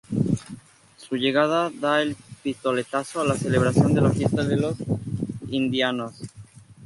[0.97, 4.75] Su llegada da el pistoletazo a la celebración de la fiesta de Los
[5.49, 6.19] Indianos.